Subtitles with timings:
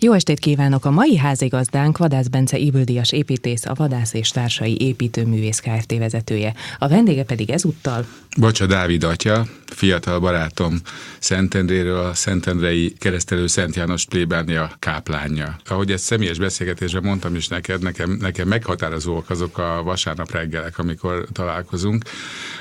[0.00, 0.84] Jó estét kívánok!
[0.84, 5.98] A mai házigazdánk Vadász Bence Iböldias építész, a Vadász és Társai Építőművész Kft.
[5.98, 6.54] vezetője.
[6.78, 8.04] A vendége pedig ezúttal...
[8.38, 10.80] Bacsa Dávid atya, fiatal barátom
[11.18, 15.56] Szentendréről, a Szentendrei keresztelő Szent János plébánia káplánja.
[15.66, 21.26] Ahogy ezt személyes beszélgetésben mondtam is neked, nekem, nekem meghatározóak azok a vasárnap reggelek, amikor
[21.32, 22.04] találkozunk.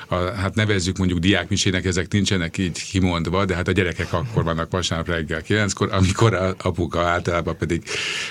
[0.08, 4.72] A, hát nevezzük mondjuk diákmisének, ezek nincsenek így kimondva, de hát a gyerekek akkor vannak
[4.72, 7.84] vasárnap reggel kilenckor, amikor a apuka általában pedig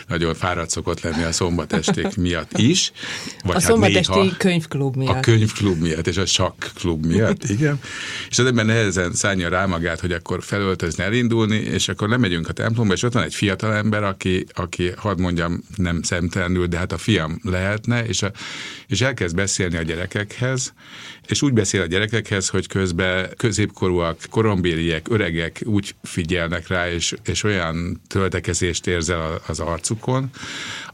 [0.07, 2.93] nagyon fáradt szokott lenni a szombatesték miatt is.
[3.43, 5.17] Vagy a hát szombatesti néha könyvklub miatt.
[5.17, 7.81] A könyvklub miatt, és a sakklub miatt, igen.
[8.31, 12.53] És az ember nehezen szállja rá magát, hogy akkor felöltözni, elindulni, és akkor lemegyünk a
[12.53, 16.93] templomba, és ott van egy fiatal ember, aki, aki hadd mondjam, nem szemtelenül, de hát
[16.93, 18.33] a fiam lehetne, és, a,
[18.87, 20.73] és elkezd beszélni a gyerekekhez,
[21.27, 27.43] és úgy beszél a gyerekekhez, hogy közben középkorúak, korombériek, öregek úgy figyelnek rá, és, és
[27.43, 30.31] olyan töltekezést érzel az arcukon,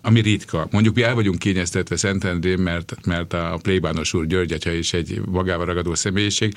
[0.01, 0.68] ami ritka.
[0.70, 5.66] Mondjuk mi el vagyunk kényeztetve Szentendrén, mert, mert a plébános úr György is egy magával
[5.66, 5.95] ragadó
[6.30, 6.54] személyiség,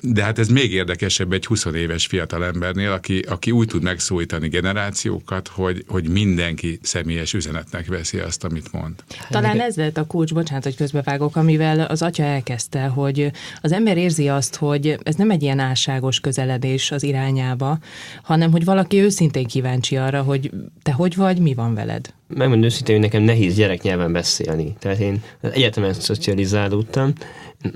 [0.00, 4.48] de hát ez még érdekesebb egy 20 éves fiatal embernél, aki, aki úgy tud megszólítani
[4.48, 8.94] generációkat, hogy, hogy mindenki személyes üzenetnek veszi azt, amit mond.
[9.30, 13.30] Talán ez lett a kulcs, bocsánat, hogy közbevágok, amivel az atya elkezdte, hogy
[13.60, 17.78] az ember érzi azt, hogy ez nem egy ilyen álságos közeledés az irányába,
[18.22, 20.50] hanem hogy valaki őszintén kíváncsi arra, hogy
[20.82, 24.76] te hogy vagy, mi van veled megmondom őszintén, hogy nekem nehéz gyereknyelven beszélni.
[24.78, 27.12] Tehát én egyetemen szocializálódtam,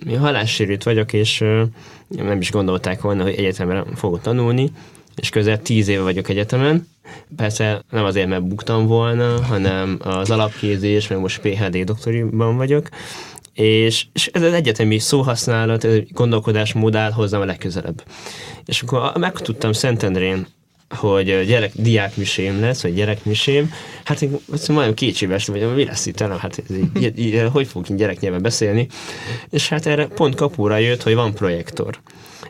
[0.09, 1.45] én halássérült vagyok, és
[2.09, 4.71] nem is gondolták volna, hogy egyetemre fogok tanulni,
[5.17, 6.89] és közel tíz éve vagyok egyetemen.
[7.37, 12.89] Persze nem azért, mert buktam volna, hanem az alapképzés, meg most PHD doktoriban vagyok,
[13.53, 18.05] és, és ez az egyetemi szóhasználat, ez gondolkodásmód áll hozzám a legközelebb.
[18.65, 20.47] És akkor megtudtam Szentendrén
[20.89, 23.73] hogy gyerek, diákmisém lesz, vagy gyerekmisém,
[24.05, 27.99] hát én majdnem kétséges vagy, mi lesz itt, nem, hát így, így, így, hogy fogunk
[27.99, 28.87] gyereknyelven beszélni,
[29.51, 31.99] és hát erre pont kapóra jött, hogy van projektor.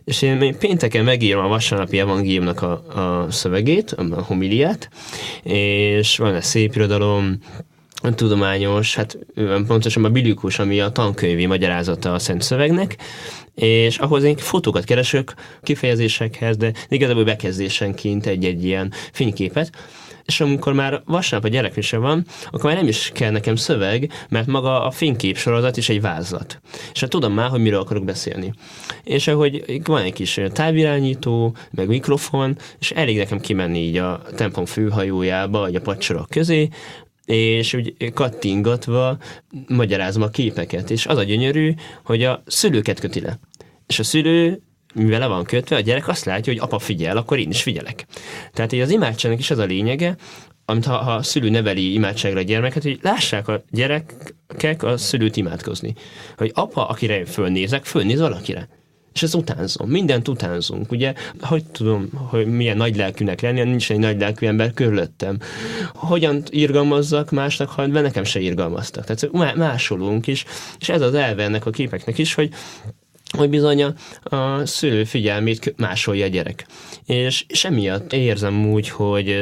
[0.04, 4.88] És én, én pénteken megírom a vasárnapi evangéliumnak a, a szövegét, a homiliát,
[5.42, 7.38] és van egy szép irodalom,
[8.14, 9.18] tudományos, hát
[9.66, 12.96] pontosan a bilikus, ami a tankönyvi magyarázata a Szent Szövegnek,
[13.56, 19.70] és ahhoz én fotókat keresök kifejezésekhez, de igazából bekezdésenként egy-egy ilyen fényképet,
[20.26, 24.46] és amikor már vasárnap a gyerekmise van, akkor már nem is kell nekem szöveg, mert
[24.46, 26.60] maga a fénykép sorozat is egy vázlat.
[26.92, 28.52] És hát tudom már, hogy miről akarok beszélni.
[29.04, 34.64] És ahogy van egy kis távirányító, meg mikrofon, és elég nekem kimenni így a templom
[34.64, 36.68] főhajójába, vagy a pacsorok közé,
[37.26, 39.18] és úgy kattingatva
[39.68, 40.90] magyarázom a képeket.
[40.90, 43.38] És az a gyönyörű, hogy a szülőket köti le.
[43.86, 44.60] És a szülő
[44.94, 48.06] mivel le van kötve, a gyerek azt látja, hogy apa figyel, akkor én is figyelek.
[48.52, 50.16] Tehát így az imádságnak is az a lényege,
[50.64, 55.36] amit ha, ha a szülő neveli imádságra a gyermeket, hogy lássák a gyerekek a szülőt
[55.36, 55.94] imádkozni.
[56.36, 58.68] Hogy apa, akire én fölnézek, fölnéz valakire
[59.16, 59.88] és ez utánzom.
[59.88, 60.92] Mindent utánzunk.
[60.92, 65.38] Ugye, hogy tudom, hogy milyen nagy lelkűnek lenni, nincs egy nagy lelkű ember körülöttem.
[65.94, 69.04] Hogyan irgalmazzak másnak, ha nekem se irgalmaztak.
[69.04, 70.44] Tehát másolunk is,
[70.78, 72.50] és ez az elve ennek a képeknek is, hogy
[73.36, 73.94] hogy bizony a,
[74.36, 76.66] a szülő figyelmét másolja a gyerek.
[77.06, 79.36] És, és emiatt érzem úgy, hogy,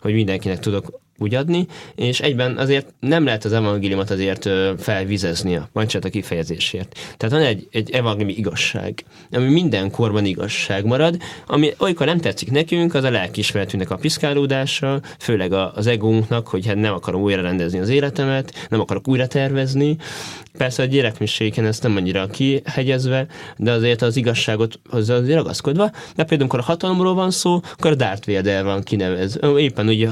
[0.00, 5.68] hogy mindenkinek tudok úgy adni, és egyben azért nem lehet az evangéliumot azért felvizezni a
[5.72, 6.98] a kifejezésért.
[7.16, 11.16] Tehát van egy, egy evangéliumi igazság, ami minden korban igazság marad,
[11.46, 16.76] ami olykor nem tetszik nekünk, az a lelkismeretünknek a piszkálódása, főleg az egónknak, hogy hát
[16.76, 19.96] nem akarom újra rendezni az életemet, nem akarok újra tervezni,
[20.56, 23.26] Persze a gyerekmiséken ezt nem annyira kihegyezve,
[23.56, 25.90] de azért az igazságot hozzá azért ragaszkodva.
[25.90, 29.38] De például, amikor a hatalomról van szó, akkor a Darth Vader van kinevez.
[29.58, 30.08] Éppen ugye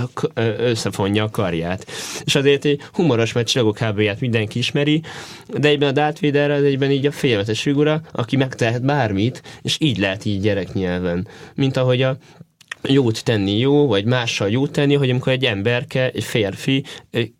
[0.94, 1.86] összefonja a karját.
[2.24, 5.02] És azért egy humoros, mert csillagok háborúját mindenki ismeri,
[5.46, 9.76] de egyben a Darth Vader az egyben így a félmetes figura, aki megtehet bármit, és
[9.80, 11.28] így lehet így gyereknyelven.
[11.54, 12.16] Mint ahogy a
[12.82, 16.84] jót tenni jó, vagy mással jót tenni, hogy amikor egy emberke, egy férfi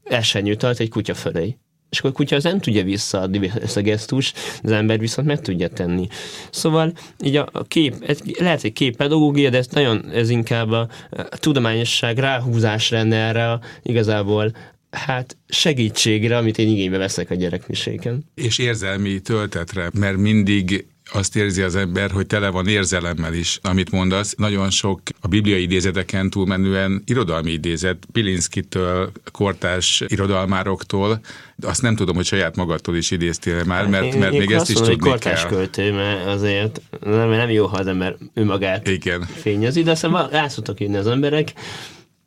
[0.05, 1.57] esenyőt tart egy kutya fölé
[1.95, 5.41] és akkor a kutya az nem tudja visszaadni ezt a gesztust, az ember viszont meg
[5.41, 6.07] tudja tenni.
[6.51, 6.93] Szóval
[7.25, 12.19] így a, kép, ez lehet egy képpedagógia, de ez nagyon, ez inkább a, a tudományosság
[12.19, 14.57] ráhúzás lenne erre a, igazából
[14.91, 18.25] hát segítségre, amit én igénybe veszek a gyerekmiséken.
[18.35, 23.91] És érzelmi töltetre, mert mindig azt érzi az ember, hogy tele van érzelemmel is, amit
[23.91, 24.35] mondasz.
[24.37, 31.21] Nagyon sok a bibliai idézeteken túlmenően irodalmi idézet, Pilinszkitől, kortás irodalmároktól,
[31.57, 34.69] de azt nem tudom, hogy saját magadtól is idéztél már, mert, mert én, még ezt
[34.69, 35.51] is mondom, tudni kortás kell.
[35.51, 39.21] költő, mert azért nem, nem jó, ha az ember önmagát Igen.
[39.21, 41.53] fényezi, de aztán rá szoktak írni az emberek,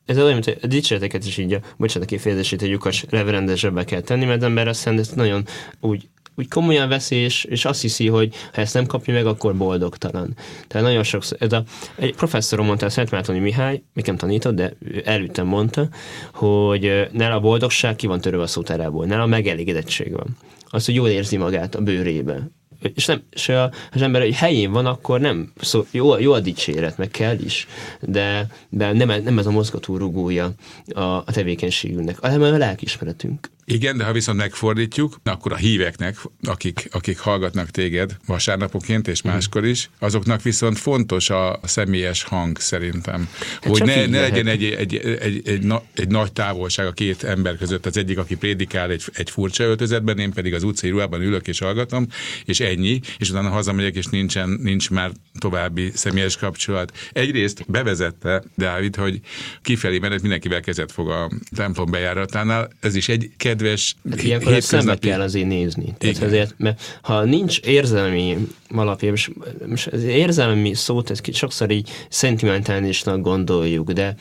[0.06, 4.26] ez olyan, mint a dicséreteket is így, a, bocsánat, kifejezését egy lyukas reverendesebbe kell tenni,
[4.26, 5.46] mert az ember azt ezt nagyon
[5.80, 6.08] úgy
[6.38, 10.36] úgy komolyan veszi, és, és azt hiszi, hogy ha ezt nem kapja meg, akkor boldogtalan.
[10.68, 11.64] Tehát nagyon sokszor, ez a,
[11.96, 14.74] egy professzorom mondta, Szent Mártoni Mihály, nem tanított, de
[15.04, 15.90] előttem mondta,
[16.34, 20.38] hogy ne a boldogság ki van törve a szótárából, ne a megelégedettség van.
[20.70, 22.50] Az, hogy jól érzi magát a bőrébe
[22.94, 26.40] és, nem, és a, az ember egy helyén van, akkor nem, szó, jó, jó a
[26.40, 27.68] dicséret, meg kell is,
[28.02, 30.52] de, de nem, nem ez a mozgatórugója
[30.94, 33.50] a, a tevékenységünknek, hanem a lelkismeretünk.
[33.70, 39.66] Igen, de ha viszont megfordítjuk, akkor a híveknek, akik, akik hallgatnak téged vasárnapoként és máskor
[39.66, 43.30] is, azoknak viszont fontos a személyes hang szerintem.
[43.62, 46.92] Hát hogy ne, ne legyen egy, egy, egy, egy, egy, na, egy nagy távolság a
[46.92, 47.86] két ember között.
[47.86, 51.60] Az egyik, aki prédikál egy, egy furcsa öltözetben, én pedig az utcai ruhában ülök és
[51.60, 52.08] hallgatom,
[52.46, 56.92] és ennyi, és utána hazamegyek, és nincsen, nincs már további személyes kapcsolat.
[57.12, 59.20] Egyrészt bevezette Dávid, hogy
[59.62, 62.70] kifelé menet mindenkivel kezet fog a templom bejáratánál.
[62.80, 65.96] Ez is egy kedves hát ilyenkor ezt szembe kell azért nézni.
[65.98, 68.38] Tehát azért, mert ha nincs érzelmi
[68.70, 69.30] alapja, és,
[69.74, 74.16] és az érzelmi szót ezt sokszor így szentimentálisnak gondoljuk, de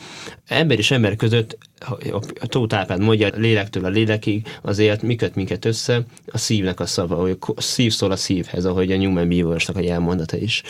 [0.47, 1.57] ember és ember között
[2.39, 6.05] a Tóth Árpád mondja, a lélektől a lélekig, azért mi köt minket össze?
[6.25, 9.81] A szívnek a szava, hogy a szív szól a szívhez, ahogy a Newman Beaversnak a
[9.81, 10.63] jelmondata is.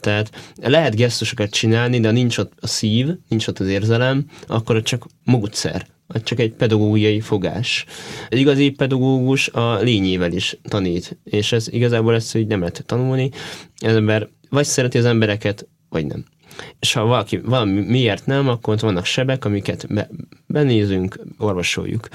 [0.00, 0.30] Tehát
[0.62, 5.86] lehet gesztusokat csinálni, de nincs ott a szív, nincs ott az érzelem, akkor csak módszer
[6.24, 7.84] csak egy pedagógiai fogás.
[8.28, 13.30] Egy igazi pedagógus a lényével is tanít, és ez igazából ezt hogy nem lehet tanulni.
[13.76, 16.24] Az ember vagy szereti az embereket, vagy nem
[16.78, 20.08] és ha valaki valami miért nem, akkor ott vannak sebek, amiket be,
[20.46, 22.08] benézünk, orvosoljuk.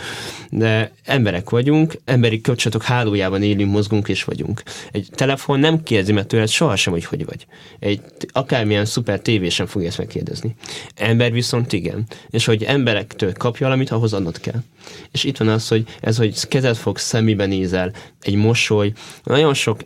[0.50, 4.64] De emberek vagyunk, emberi kapcsolatok hálójában élünk, mozgunk és vagyunk.
[4.92, 7.46] Egy telefon nem kérdezi meg tőled sohasem, hogy hogy vagy.
[7.80, 8.02] Egy
[8.32, 10.56] akármilyen szuper tévé sem fogja ezt megkérdezni.
[10.96, 12.06] Ember viszont igen.
[12.30, 14.64] És hogy emberektől kapja valamit, ahhoz adnod kell.
[15.12, 17.92] És itt van az, hogy ez, hogy kezet fog szemébe nézel,
[18.22, 18.94] egy mosoly,
[19.24, 19.80] nagyon sok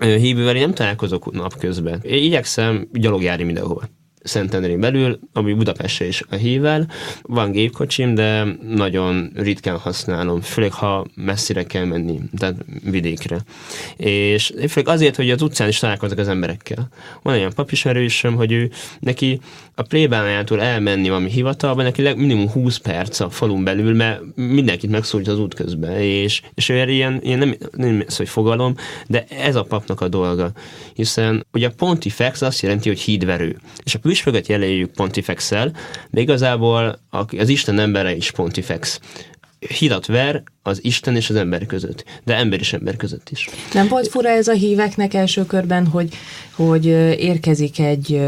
[0.00, 2.00] hívővel én nem találkozok napközben.
[2.02, 3.88] Én igyekszem gyalogjárni mindenhova.
[4.22, 6.88] Szentendrén belül, ami Budapestre is a hível.
[7.22, 13.38] Van gépkocsim, de nagyon ritkán használom, főleg ha messzire kell menni, tehát vidékre.
[13.96, 16.88] És főleg azért, hogy az utcán is találkozok az emberekkel.
[17.22, 18.70] Van olyan papismerősöm, hogy ő
[19.00, 19.40] neki
[19.74, 25.28] a plébánájától elmenni valami hivatalba, neki minimum 20 perc a falun belül, mert mindenkit megszólít
[25.28, 28.74] az út közben, és, és ő ilyen, ilyen nem, nem az, hogy fogalom,
[29.06, 30.52] de ez a papnak a dolga.
[30.94, 33.58] Hiszen ugye a pontifex azt jelenti, hogy hídverő.
[33.84, 35.72] És a püspöket jeleljük pontifexel,
[36.10, 36.98] de igazából
[37.38, 39.00] az Isten embere is pontifex
[39.78, 43.48] hidat ver az Isten és az ember között, de ember és ember között is.
[43.72, 46.14] Nem volt fura ez a híveknek első körben, hogy,
[46.54, 46.86] hogy
[47.18, 48.20] érkezik egy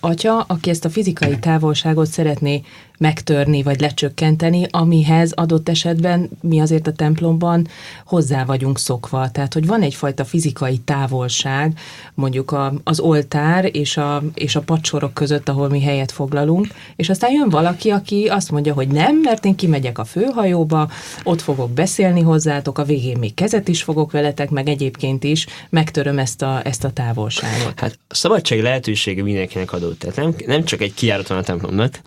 [0.00, 2.62] atya, aki ezt a fizikai távolságot szeretné
[2.98, 7.68] megtörni vagy lecsökkenteni, amihez adott esetben mi azért a templomban
[8.04, 9.30] hozzá vagyunk szokva.
[9.30, 11.78] Tehát, hogy van egyfajta fizikai távolság,
[12.14, 17.08] mondjuk a, az oltár és a, és a padsorok között, ahol mi helyet foglalunk, és
[17.08, 20.90] aztán jön valaki, aki azt mondja, hogy nem, mert én kimegyek a főhajóba,
[21.24, 26.18] ott fogok beszélni hozzátok, a végén még kezet is fogok veletek, meg egyébként is megtöröm
[26.18, 27.80] ezt a, ezt a távolságot.
[27.80, 29.98] Hát a szabadság lehetősége mindenkinek adott.
[29.98, 32.00] Tehát nem, nem csak egy kiárat van a templomnak,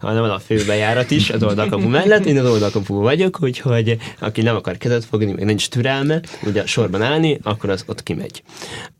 [0.00, 4.56] hanem van a főbejárat is az oldalkapu mellett, én az oldalkapu vagyok, úgyhogy aki nem
[4.56, 8.42] akar kezet fogni, meg nincs türelme, ugye sorban állni, akkor az ott kimegy.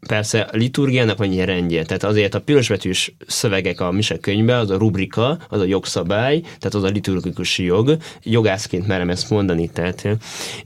[0.07, 4.71] Persze a liturgiának van ilyen rendje, tehát azért a pirosbetűs szövegek a mise könyvben, az
[4.71, 10.09] a rubrika, az a jogszabály, tehát az a liturgikus jog, jogászként merem ezt mondani, tehát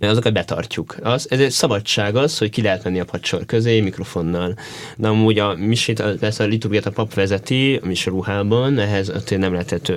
[0.00, 0.96] azokat betartjuk.
[1.02, 4.54] Az, ez egy szabadság az, hogy ki lehet menni a pacsor közé mikrofonnal.
[4.96, 9.92] De amúgy a misét, persze a liturgiát a pap vezeti, a ruhában, ehhez nem lehetett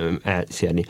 [0.57, 0.85] eltérni.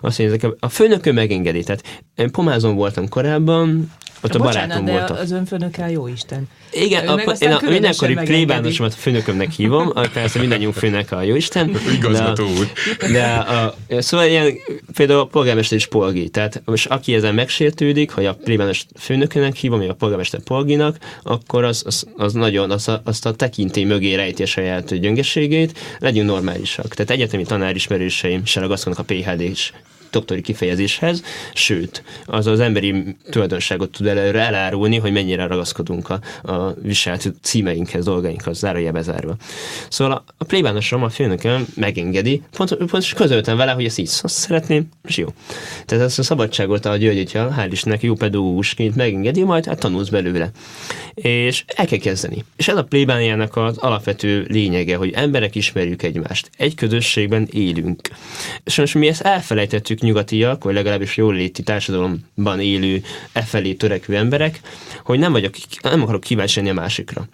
[0.00, 1.62] Azt mondja, a főnökön megengedi.
[1.62, 5.10] Tehát én pomázon voltam korábban, ott a, a barátom de volt.
[5.10, 6.48] az önfőnök el jó Isten.
[6.72, 11.76] Igen, a, én a mindenkori plébánosomat főnökömnek hívom, persze mindannyiunk főnek a jóisten.
[11.92, 12.72] Igazgató úr.
[13.12, 14.52] De a, szóval ilyen,
[14.94, 16.28] például a polgármester is polgi.
[16.28, 21.64] Tehát most aki ezen megsértődik, hogy a plébános főnökönek hívom, vagy a polgármester polginak, akkor
[21.64, 26.28] az, az, az nagyon, az a, azt a tekintély mögé rejti a saját gyöngességét, legyünk
[26.28, 26.94] normálisak.
[26.94, 29.72] Tehát egyetemi tanárismerőseim se ragaszkodnak a PHD is
[30.10, 31.22] doktori kifejezéshez,
[31.54, 36.20] sőt, az az emberi tulajdonságot tud előre elárulni, hogy mennyire ragaszkodunk a,
[36.52, 39.36] a viselt címeinkhez, dolgainkhoz, zárója bezárva.
[39.88, 44.88] Szóval a, plébánosom, a főnököm megengedi, pont, pont közöltem vele, hogy ezt így azt szeretném,
[45.04, 45.26] és jó.
[45.86, 50.50] Tehát ezt a szabadságot a Györgyitja, hál' Istennek jó pedagógusként megengedi, majd hát tanulsz belőle.
[51.14, 52.44] És el kell kezdeni.
[52.56, 56.50] És ez a plébániának az alapvető lényege, hogy emberek ismerjük egymást.
[56.56, 58.08] Egy közösségben élünk.
[58.64, 63.02] És most mi ezt elfelejtettük nyugatiak, vagy legalábbis jól léti társadalomban élő,
[63.32, 64.60] e felé törekvő emberek,
[65.04, 67.28] hogy nem vagyok, nem akarok kíváncsi a másikra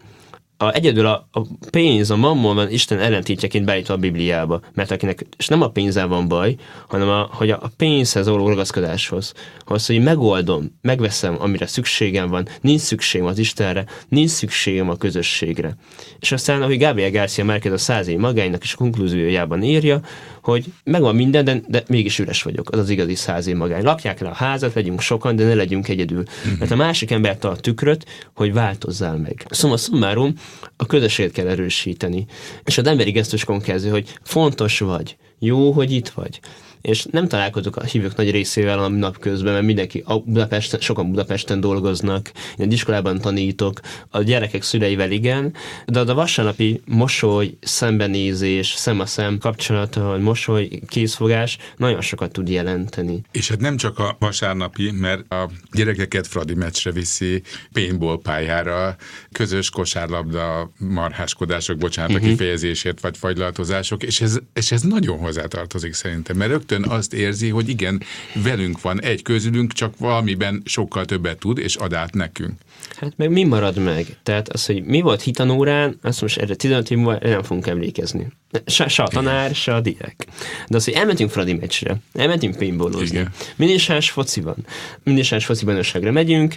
[0.56, 4.60] a, egyedül a, a pénz, a mammon van Isten ellentétjeként beállítva a Bibliába.
[4.74, 6.54] Mert akinek, és nem a pénzzel van baj,
[6.88, 9.32] hanem a, hogy a pénzhez való ragaszkodáshoz.
[9.64, 15.76] Az, hogy megoldom, megveszem, amire szükségem van, nincs szükségem az Istenre, nincs szükségem a közösségre.
[16.20, 20.00] És aztán, ahogy Gabriel Garcia Márquez a száz év magánynak is konklúziójában írja,
[20.46, 23.82] hogy megvan minden, de, de mégis üres vagyok, az az igazi száz év magány.
[23.82, 26.22] Lakják le a házat, legyünk sokan, de ne legyünk egyedül.
[26.22, 26.58] Mm-hmm.
[26.58, 29.46] Mert a másik ember tart tükröt, hogy változzál meg.
[29.50, 30.34] Szóval szummárum,
[30.76, 32.26] a közösséget kell erősíteni.
[32.64, 36.40] És az emberi gesztuskon kezdő, hogy fontos vagy, jó, hogy itt vagy
[36.82, 41.60] és nem találkozok a hívők nagy részével a napközben, mert mindenki a Budapesten, sokan Budapesten
[41.60, 45.54] dolgoznak, én egy iskolában tanítok, a gyerekek szüleivel igen,
[45.86, 53.20] de a vasárnapi mosoly, szembenézés, szem a szem kapcsolata, mosoly, készfogás nagyon sokat tud jelenteni.
[53.32, 57.42] És hát nem csak a vasárnapi, mert a gyerekeket Fradi meccsre viszi,
[57.72, 58.96] paintball pályára,
[59.32, 62.24] közös kosárlabda, marháskodások, bocsánat uh-huh.
[62.24, 62.36] a mhm.
[62.36, 67.68] kifejezésért, vagy fagylaltozások, és ez, és ez nagyon hozzátartozik szerintem, mert rögtön azt érzi, hogy
[67.68, 68.02] igen,
[68.34, 72.52] velünk van egy közülünk, csak valamiben sokkal többet tud, és ad át nekünk.
[72.96, 74.06] Hát meg mi marad meg?
[74.22, 78.26] Tehát az, hogy mi volt hitanórán, azt most erre 15 év múlva nem fogunk emlékezni.
[78.66, 80.26] Se, se a tanár, se a diák.
[80.68, 84.66] De az, hogy elmentünk Fradi meccsre, elmentünk paintballozni, minisás foci van,
[85.02, 86.56] minisás foci bajnokságra megyünk,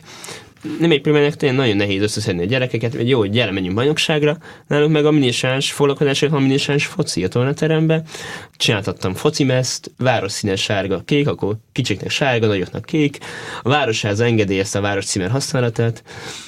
[0.79, 4.37] nem pillanatnak tényleg nagyon nehéz összeszedni a gyerekeket, hogy jó, hogy gyere, menjünk bajnokságra,
[4.67, 8.01] nálunk meg a minisáns foglalkozás, a minisáns foci a tornaterembe,
[8.57, 13.17] csináltattam focimeszt, városszínes sárga, kék, akkor kicsiknek sárga, nagyoknak kék,
[13.61, 16.03] a városház engedélyezte a város címer használatát,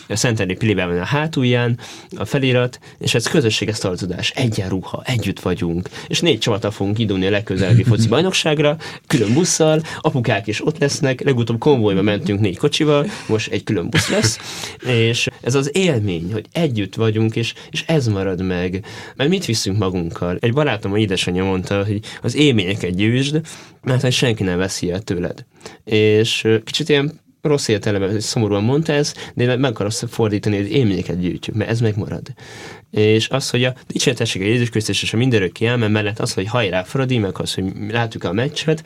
[0.07, 1.79] a Szentendrei Pilében a hátulján,
[2.17, 7.29] a felirat, és ez közösséges tartozás, egyenruha, együtt vagyunk, és négy csapata fogunk indulni a
[7.29, 8.77] legközelebbi foci bajnokságra,
[9.07, 14.00] külön busszal, apukák is ott lesznek, legutóbb konvojba mentünk négy kocsival, most egy külön busz
[14.09, 14.39] lesz,
[14.85, 18.85] és ez az élmény, hogy együtt vagyunk, és, és ez marad meg.
[19.15, 20.37] Mert mit viszünk magunkkal?
[20.39, 23.41] Egy barátom, a édesanyja mondta, hogy az élményeket gyűjtsd,
[23.81, 25.45] mert hogy senki nem veszi el tőled.
[25.83, 31.55] És kicsit ilyen rossz értelemben, szomorúan mondta ez, de meg akarom fordítani, hogy élményeket gyűjtjük,
[31.55, 32.27] mert ez megmarad.
[32.91, 36.47] És az, hogy a dicséretesség a Jézus Krisztus és a mindenörökké elmen mellett az, hogy
[36.47, 38.83] hajrá Fradi, meg az, hogy látjuk a meccset,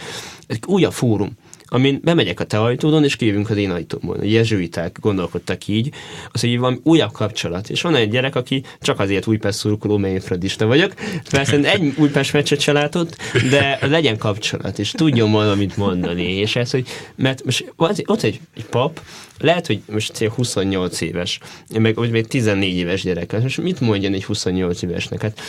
[0.47, 4.19] egy újabb fórum amin bemegyek a te ajtódon, és kijövünk az én ajtómon.
[4.19, 5.91] A jezsuiták gondolkodtak így,
[6.31, 7.69] az, hogy van újabb kapcsolat.
[7.69, 10.93] És van egy gyerek, aki csak azért Újpest szurkoló, mert én fradista vagyok.
[11.29, 13.17] Persze egy Újpest meccset se látott,
[13.49, 16.33] de legyen kapcsolat, és tudjon valamit mondani.
[16.33, 17.73] És ez, hogy, mert most
[18.05, 19.01] ott egy, egy pap,
[19.39, 21.39] lehet, hogy most 28 éves,
[21.79, 23.41] meg vagy még 14 éves gyerek.
[23.41, 25.21] Most mit mondjon egy 28 évesnek?
[25.21, 25.41] Hát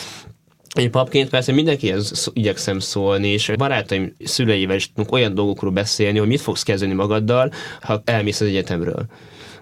[0.77, 6.27] egy papként persze mindenkihez igyekszem szólni, és barátaim szüleivel is tudunk olyan dolgokról beszélni, hogy
[6.27, 9.05] mit fogsz kezdeni magaddal, ha elmész az egyetemről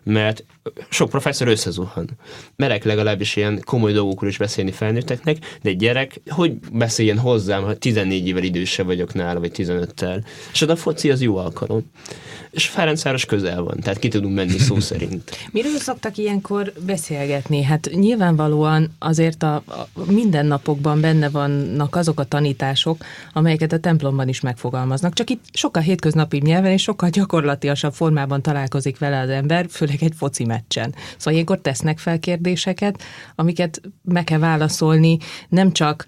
[0.05, 0.43] mert
[0.89, 2.09] sok professzor összezuhan.
[2.55, 7.77] Merek legalábbis ilyen komoly dolgokról is beszélni felnőtteknek, de egy gyerek, hogy beszéljen hozzám, ha
[7.77, 10.23] 14 évvel idősebb vagyok nála, vagy 15-tel.
[10.51, 11.91] És a foci az jó alkalom.
[12.51, 15.37] És Ferencváros közel van, tehát ki tudunk menni szó szerint.
[15.51, 17.63] Miről szoktak ilyenkor beszélgetni?
[17.63, 24.39] Hát nyilvánvalóan azért a, a mindennapokban benne vannak azok a tanítások, amelyeket a templomban is
[24.39, 29.94] megfogalmaznak, csak itt sokkal hétköznapi nyelven és sokkal gyakorlatilasabb formában találkozik vele az ember, főleg
[30.01, 30.95] egy foci meccsen.
[31.17, 33.03] Szóval ilyenkor tesznek fel kérdéseket,
[33.35, 35.17] amiket meg kell válaszolni
[35.49, 36.05] nem csak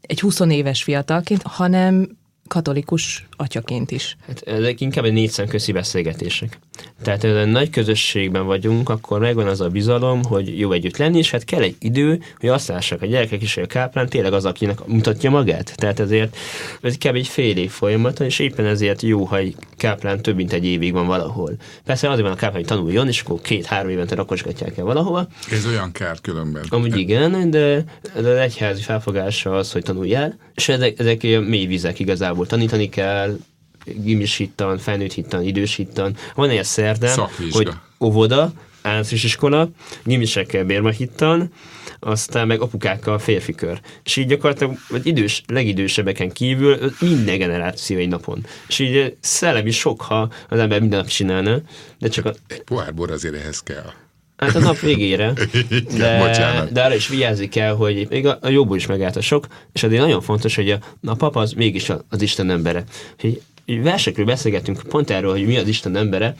[0.00, 2.18] egy 20 éves fiatalként, hanem
[2.48, 4.16] katolikus atyaként is.
[4.26, 6.58] Hát ezek inkább egy négy szemközi beszélgetések.
[7.02, 11.30] Tehát egy nagy közösségben vagyunk, akkor megvan az a bizalom, hogy jó együtt lenni, és
[11.30, 14.44] hát kell egy idő, hogy azt lássák a gyerekek is, hogy a káplán tényleg az,
[14.44, 15.72] akinek mutatja magát.
[15.76, 16.36] Tehát ezért
[16.82, 17.14] ez kb.
[17.14, 20.92] egy fél év folyamat, és éppen ezért jó, ha egy káplán több mint egy évig
[20.92, 21.52] van valahol.
[21.84, 25.28] Persze azért van a káplán, hogy tanuljon, és akkor két-három évente rakosgatják el valahova.
[25.50, 26.64] Ez olyan kár különben.
[26.68, 27.84] Amúgy igen, de,
[28.14, 32.46] de az egyházi felfogása az, hogy tanuljál, és ezek, ezek mély vizek igazából.
[32.46, 33.36] Tanítani kell,
[33.84, 36.16] gimis hittan, felnőtt hittan, idős hittan.
[36.34, 37.18] Van egy szerdem,
[37.50, 37.68] hogy
[38.00, 39.68] óvoda, általános iskola,
[40.04, 41.52] gimisekkel bérma hittan,
[42.00, 43.80] aztán meg apukákkal férfi kör.
[44.04, 48.46] És így gyakorlatilag egy idős, legidősebbeken kívül minden generáció egy napon.
[48.68, 51.60] És így szellemi sok, ha az ember minden nap csinálna,
[51.98, 52.34] de csak a...
[52.46, 53.92] Egy pohár bor azért ehhez kell.
[54.36, 55.32] Hát a nap végére.
[55.98, 59.46] de, de arra is vigyázni kell, hogy még a, a jobból is megállt a sok,
[59.72, 62.84] és azért nagyon fontos, hogy a, a papa az mégis az Isten embere.
[63.18, 63.42] Hogy
[63.78, 66.34] versekről beszélgetünk pont erről, hogy mi az Isten embere,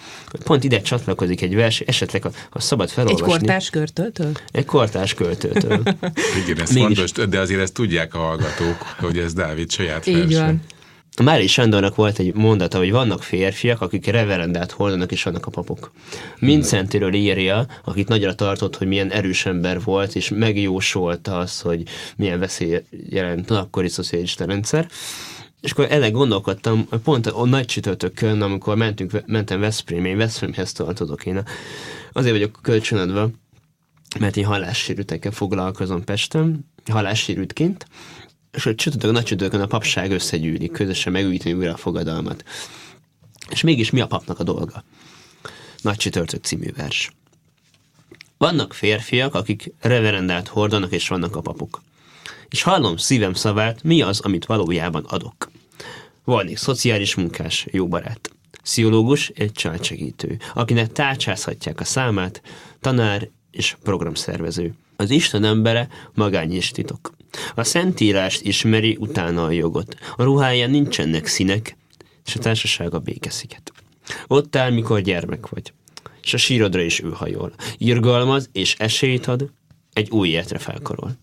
[0.45, 3.33] pont ide csatlakozik egy vers, esetleg a, a szabad felolvasni.
[3.33, 4.33] Egy kortárs költőtől?
[4.53, 5.83] Egy kortárs költőtől.
[6.45, 6.99] Igen, ez Mégis...
[6.99, 10.21] fontos, de azért ezt tudják a hallgatók, hogy ez Dávid saját verse.
[10.21, 10.61] Így van.
[11.17, 15.51] A Mári Sándornak volt egy mondata, hogy vannak férfiak, akik reverendát hordanak, és vannak a
[15.51, 15.93] papok.
[16.61, 21.83] Szentéről írja, akit nagyra tartott, hogy milyen erős ember volt, és megjósolta az, hogy
[22.17, 24.89] milyen veszély jelent akkori szocialista rendszer.
[25.61, 31.27] És akkor ezen gondolkodtam, pont a nagy csütörtökön, amikor mentünk, mentem Veszprém, én Veszprémhez tartozok
[31.27, 31.43] én.
[32.13, 33.31] Azért vagyok kölcsönadva,
[34.19, 37.87] mert én hallássérültekkel foglalkozom Pesten, hallássérültként,
[38.53, 42.45] és hogy csütörtök, nagy csütörtökön a papság összegyűlik, közösen megújítani újra a fogadalmat.
[43.51, 44.85] És mégis mi a papnak a dolga?
[45.83, 47.11] Nagy csütörtök című vers.
[48.39, 51.83] Vannak férfiak, akik reverendát hordanak, és vannak a papok.
[52.51, 55.51] És hallom szívem szavát, mi az, amit valójában adok.
[56.27, 58.31] Egy szociális munkás, jó barát.
[58.63, 62.43] Pszichológus, egy családsegítő, akinek tárcsázhatják a számát,
[62.81, 64.75] tanár és programszervező.
[64.97, 67.13] Az Isten embere magány és titok.
[67.55, 69.97] A szentírást ismeri, utána a jogot.
[70.17, 71.77] A ruháján nincsenek színek,
[72.27, 73.73] és a társaság a békesziget.
[74.27, 75.73] Ott áll, mikor gyermek vagy,
[76.23, 77.53] és a sírodra is ő hajol.
[77.79, 79.51] Irgalmaz és esélyt ad,
[79.93, 81.17] egy új életre felkarol.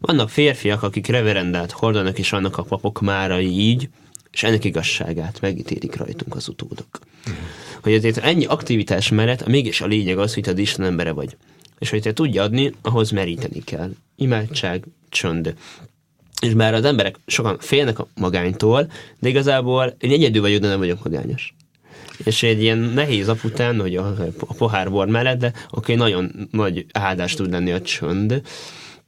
[0.00, 3.88] Vannak férfiak, akik reverendát hordanak, és annak a papok márai így,
[4.32, 6.98] és ennek igazságát megítélik rajtunk az utódok.
[7.26, 7.44] Uh-huh.
[7.82, 11.36] Hogy azért ennyi aktivitás mellett mégis a lényeg az, hogy te Isten embere vagy.
[11.78, 13.90] És hogy te tudja adni, ahhoz meríteni kell.
[14.16, 15.54] Imádság, csönd.
[16.40, 20.78] És bár az emberek sokan félnek a magánytól, de igazából én egyedül vagyok, de nem
[20.78, 21.54] vagyok magányos.
[22.24, 27.34] És egy ilyen nehéz apután, hogy a, a pohárbor mellett, de oké, nagyon nagy áldás
[27.34, 28.42] tud lenni a csönd,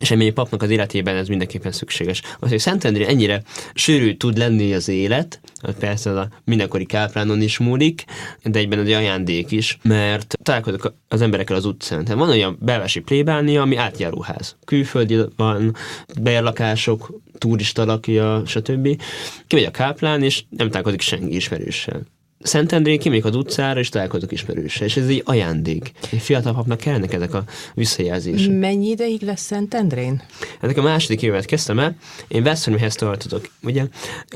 [0.02, 2.22] és egy papnak az életében ez mindenképpen szükséges.
[2.38, 3.42] Az, hogy Szentendrén ennyire
[3.74, 8.04] sűrű tud lenni az élet, az persze a mindenkori kápránon is múlik,
[8.44, 12.04] de egyben egy ajándék is, mert találkozok az emberekkel az utcán.
[12.04, 14.56] Tehát van olyan belvási plébánia, ami átjáróház.
[14.64, 15.74] Külföldi van,
[16.20, 19.02] bérlakások, turista lakja, stb.
[19.46, 22.02] Kimegy a káplán, és nem találkozik senki ismerőssel.
[22.42, 25.92] Szentendrén kimegyek az utcára, és találkozok ismerőssel, és ez egy ajándék.
[26.10, 28.58] Egy fiatal papnak kellnek ezek a visszajelzések.
[28.58, 30.22] Mennyi ideig lesz Szentendrén?
[30.60, 31.96] Ezek a második évet kezdtem el.
[32.28, 33.48] Én Veszprémhez tartozok.
[33.62, 33.86] Ugye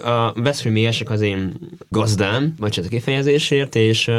[0.04, 1.52] a Veszprémiesek az én
[1.88, 4.10] gazdám, vagy a kifejezésért, és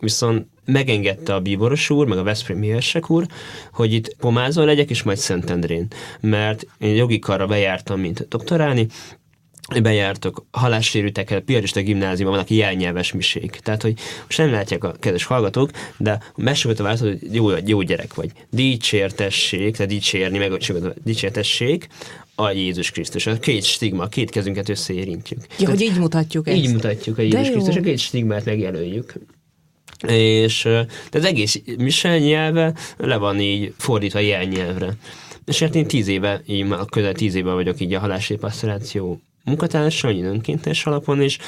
[0.00, 2.74] viszont megengedte a Bíboros úr, meg a Veszprémi
[3.06, 3.26] úr,
[3.72, 5.86] hogy itt pomázon legyek, és majd Szentendrén.
[6.20, 8.86] Mert én jogi karra bejártam, mint doktorálni,
[9.82, 13.50] bejártok halássérültekkel, piarista gimnáziumban vannak jelnyelves misék.
[13.50, 17.82] Tehát, hogy most nem látják a kedves hallgatók, de mesélőt a választ, hogy jó, jó
[17.82, 18.30] gyerek vagy.
[18.50, 20.52] Dicsértessék, tehát dicsérni, meg
[21.04, 21.88] dicsértessék,
[22.34, 23.26] a Jézus Krisztus.
[23.26, 25.46] A két stigma, a két kezünket összeérintjük.
[25.58, 26.56] Ja, hogy így mutatjuk ezt.
[26.56, 29.12] Így mutatjuk a Jézus Krisztus, a két stigmát megjelöljük.
[30.06, 30.62] És
[31.10, 34.96] de az egész Michel nyelve le van így fordítva jelnyelvre.
[35.44, 38.38] És hát én tíz éve, így közel tíz éve vagyok így a halási
[39.56, 41.38] pastoráció munkatársa, vagy önkéntes alapon is,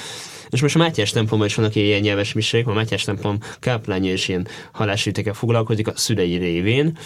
[0.50, 4.28] és most a Mátyás templomban is vannak ilyen nyelves misék, a Mátyás templom káplánja is
[4.28, 6.98] ilyen halásütekkel foglalkozik a szülei révén.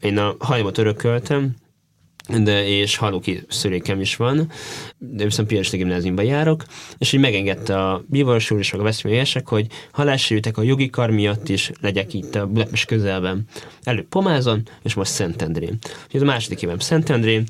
[0.00, 1.54] Én a hajamat örököltem,
[2.42, 4.50] de és halóki szülékem is van,
[4.98, 6.64] de viszont Piarista gimnáziumban járok,
[6.98, 11.48] és így megengedte a bívaros úr és a veszélyesek, hogy halássérültek a jogi kar miatt
[11.48, 13.46] is legyek itt a Budapest közelben.
[13.82, 15.78] Előbb Pomázon, és most Szentendrén.
[16.12, 17.44] Ez a második évem Szentendrén.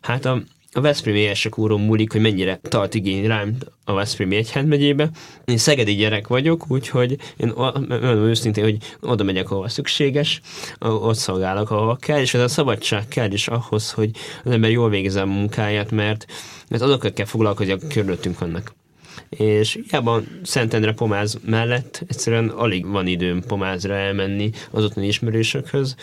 [0.00, 5.10] Hát a a Veszprémi Érsek úron múlik, hogy mennyire tart igény rám a Veszprémi Egyházmegyébe.
[5.44, 10.40] Én szegedi gyerek vagyok, úgyhogy én mondom őszintén, hogy oda megyek, ahol szükséges,
[10.78, 14.10] ott szolgálok, ahol kell, és ez a szabadság kell is ahhoz, hogy
[14.44, 16.26] az ember jól végezze a munkáját, mert,
[16.68, 18.76] mert azokat kell foglalkozni, akik körülöttünk vannak
[19.28, 25.96] és hiába Szentendre pomáz mellett egyszerűen alig van időm pomázra elmenni az ottani ismerősökhöz,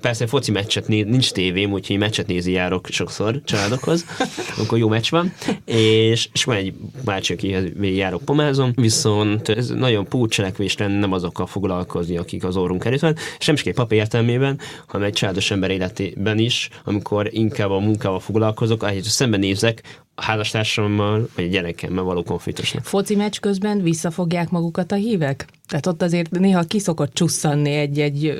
[0.00, 4.04] Persze foci meccset néz, nincs tévém, úgyhogy meccset nézi járok sokszor családokhoz,
[4.60, 5.32] akkor jó meccs van,
[5.64, 6.74] és, és van egy
[7.04, 12.84] bácsi, akihez járok pomázom, viszont ez nagyon púcselekvés lenne nem azokkal foglalkozni, akik az orrunk
[12.84, 17.28] előtt van, és nem csak egy pap értelmében, hanem egy családos ember életében is, amikor
[17.32, 19.82] inkább a munkával foglalkozok, ahelyett, hogy szembenézek
[20.14, 22.84] a házastársammal, vagy a gyerekemmel való konfliktusnak.
[22.84, 25.46] Foci meccs közben visszafogják magukat a hívek?
[25.66, 28.32] Tehát ott azért néha kiszokott csusszanni egy-egy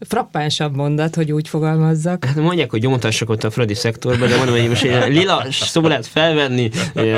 [0.00, 2.24] frappánsabb mondat, hogy úgy fogalmazzak.
[2.24, 5.80] Hát mondják, hogy gyóntassak ott a Fradi szektorban, de mondom, hogy most egy lila szó
[5.80, 6.70] lehet felvenni,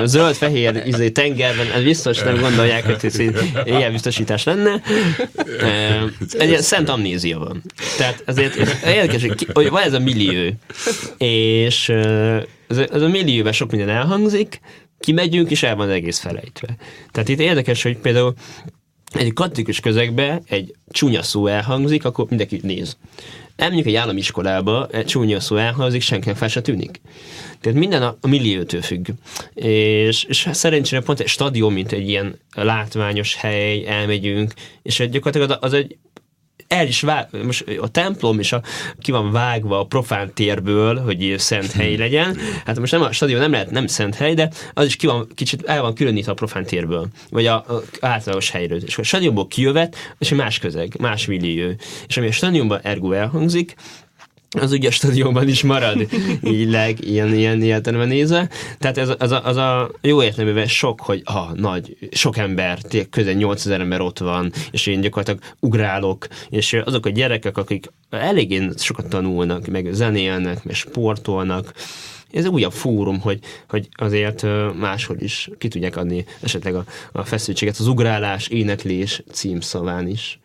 [0.05, 3.19] zöld-fehér izé, tengerben, ez biztos nem gondolják, hogy ez
[3.65, 4.83] ilyen biztosítás lenne.
[6.39, 7.63] Egy ilyen szent amnézia van.
[7.97, 10.53] Tehát azért érdekes, hogy van ez a millió,
[11.19, 11.89] és
[12.69, 14.61] ez a millióben sok minden elhangzik,
[15.01, 16.77] kimegyünk, és el van egész felejtve.
[17.13, 18.35] Tehát itt érdekes, hogy például
[19.13, 22.97] egy katolikus közegbe egy csúnya szó elhangzik, akkor mindenki néz.
[23.57, 27.01] Elmegyünk egy állami iskolába, egy csúnya szó elhangzik, senkinek fel se tűnik.
[27.61, 29.09] Tehát minden a, a milliótől függ.
[29.55, 35.73] És, és szerencsére pont egy stadion, mint egy ilyen látványos hely, elmegyünk, és gyakorlatilag az
[35.73, 35.97] egy
[36.69, 38.63] el is vág, most a templom is a,
[39.01, 42.37] ki van vágva a profán térből, hogy szent hely legyen.
[42.65, 45.29] Hát most nem a stadion nem lehet nem szent hely, de az is ki van,
[45.35, 48.83] kicsit el van különítve a profán térből, vagy a, a általános helyről.
[48.83, 51.71] És a stadionból kijövet, és más közeg, más millió.
[52.07, 53.75] És ami a stadionban ergo elhangzik,
[54.51, 56.07] az ugye a stadionban is marad,
[56.55, 58.49] így leg, ilyen, ilyen értelemben nézve.
[58.79, 62.79] Tehát ez, az, a, az a jó értelemben sok, hogy ha nagy, sok ember,
[63.11, 68.69] közel 8000 ember ott van, és én gyakorlatilag ugrálok, és azok a gyerekek, akik eléggé
[68.77, 71.73] sokat tanulnak, meg zenélnek, meg sportolnak,
[72.33, 74.47] ez újabb fórum, hogy, hogy azért
[74.79, 80.39] máshol is ki tudják adni esetleg a, a feszültséget az ugrálás, éneklés címszaván is.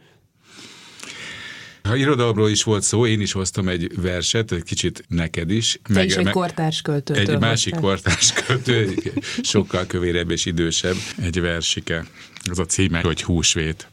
[1.92, 5.80] Ha irodalomról is volt szó, én is hoztam egy verset, egy kicsit neked is.
[5.84, 7.14] Te meg, is egy kortárs költő.
[7.14, 8.96] Egy másik kortárs költő,
[9.42, 12.06] sokkal kövérebb és idősebb, egy versike.
[12.50, 13.88] Az a címe, hogy Húsvét.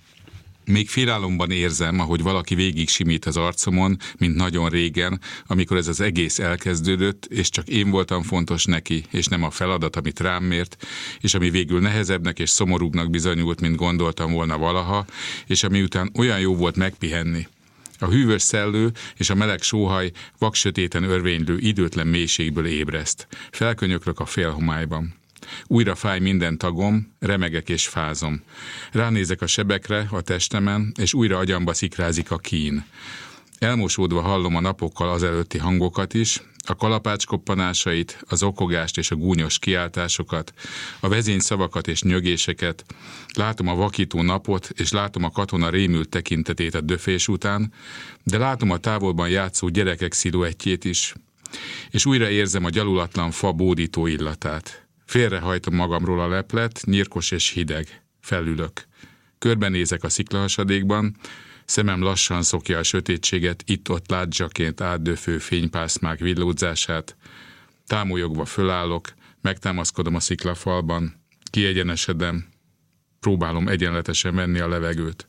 [0.64, 6.00] Még félálomban érzem, ahogy valaki végig simít az arcomon, mint nagyon régen, amikor ez az
[6.00, 10.86] egész elkezdődött, és csak én voltam fontos neki, és nem a feladat, amit rám mért,
[11.20, 15.04] és ami végül nehezebbnek és szomorúbbnak bizonyult, mint gondoltam volna valaha,
[15.46, 17.46] és ami után olyan jó volt megpihenni,
[17.98, 23.26] a hűvös szellő és a meleg sóhaj vaksötéten örvénylő időtlen mélységből ébreszt.
[23.50, 25.14] Felkönyöklök a félhomályban.
[25.66, 28.42] Újra fáj minden tagom, remegek és fázom.
[28.92, 32.84] Ránézek a sebekre, a testemen, és újra agyamba szikrázik a kín.
[33.58, 39.58] Elmosódva hallom a napokkal azelőtti hangokat is, a kalapács koppanásait, az okogást és a gúnyos
[39.58, 40.52] kiáltásokat,
[41.00, 42.84] a vezény szavakat és nyögéseket,
[43.34, 47.72] látom a vakító napot, és látom a katona rémült tekintetét a döfés után,
[48.24, 51.14] de látom a távolban játszó gyerekek sziluettjét is,
[51.90, 54.86] és újra érzem a gyalulatlan fa bódító illatát.
[55.06, 58.02] Félrehajtom magamról a leplet, nyírkos és hideg.
[58.20, 58.86] Felülök.
[59.38, 61.16] Körbenézek a sziklahasadékban,
[61.68, 67.16] Szemem lassan szokja a sötétséget, itt-ott ládzsaként átdöfő fénypászmák villódzását.
[67.86, 72.48] Támolyogva fölállok, megtámaszkodom a sziklafalban, kiegyenesedem,
[73.20, 75.28] próbálom egyenletesen venni a levegőt.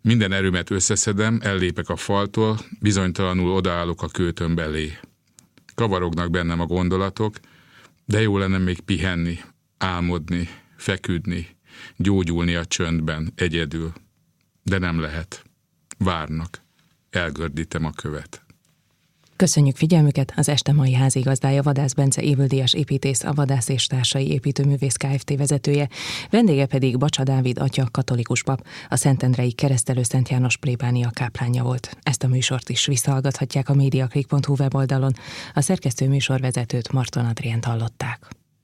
[0.00, 4.98] Minden erőmet összeszedem, ellépek a faltól, bizonytalanul odaállok a kőtöm belé.
[5.74, 7.36] Kavarognak bennem a gondolatok,
[8.04, 9.38] de jó lenne még pihenni,
[9.78, 11.56] álmodni, feküdni,
[11.96, 13.92] gyógyulni a csöndben, egyedül.
[14.66, 15.44] De nem lehet.
[15.98, 16.62] Várnak.
[17.10, 18.46] Elgördítem a követ.
[19.36, 20.32] Köszönjük figyelmüket!
[20.36, 25.36] Az este mai házigazdája Vadász Bence évüldíjas építész, a Vadász és társai építőművész Kft.
[25.36, 25.88] vezetője,
[26.30, 31.96] vendége pedig Bacsa Dávid atya, katolikus pap, a Szentendrei keresztelő Szent János plébánia káplánja volt.
[32.02, 35.12] Ezt a műsort is visszahallgathatják a mediaclick.hu weboldalon.
[35.54, 38.28] A szerkesztő műsorvezetőt Marton Adrient hallották.